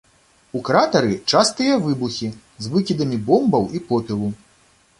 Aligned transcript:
У 0.59 0.61
кратары 0.69 1.13
частыя 1.33 1.75
выбухі 1.85 2.31
з 2.67 2.73
выкідамі 2.77 3.21
бомбаў 3.31 3.63
і 3.77 3.85
попелу. 3.91 4.35